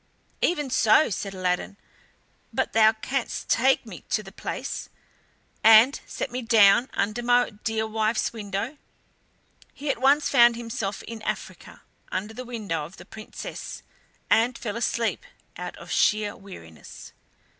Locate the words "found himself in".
10.27-11.21